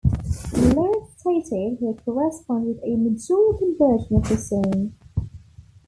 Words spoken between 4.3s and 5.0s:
song.